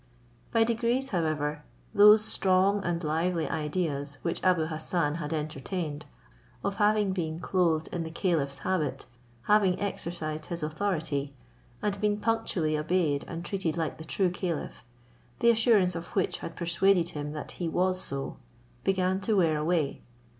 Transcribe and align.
By 0.51 0.63
degrees, 0.63 1.09
however, 1.09 1.63
those 1.93 2.25
strong 2.25 2.83
and 2.83 3.03
lively 3.03 3.47
ideas, 3.47 4.17
which 4.23 4.41
Abou 4.43 4.65
Hassan 4.65 5.17
had 5.21 5.31
entertained, 5.31 6.07
of 6.63 6.77
having 6.77 7.11
been 7.13 7.37
clothed 7.37 7.87
in 7.91 8.01
the 8.01 8.09
caliph's 8.09 8.57
habit, 8.65 9.05
having 9.43 9.79
exercised 9.79 10.47
his 10.47 10.63
authority, 10.63 11.35
and 11.83 12.01
been 12.01 12.17
punctually 12.19 12.75
obeyed 12.75 13.25
and 13.27 13.45
treated 13.45 13.77
like 13.77 13.99
the 13.99 14.03
true 14.03 14.31
caliph, 14.31 14.83
the 15.37 15.51
assurance 15.51 15.93
of 15.93 16.07
which 16.15 16.39
had 16.39 16.55
persuaded 16.55 17.09
him 17.09 17.33
that 17.33 17.51
he 17.61 17.69
was 17.69 18.01
so, 18.03 18.37
began 18.83 19.19
to 19.21 19.35
wear 19.35 19.55
away. 19.55 20.01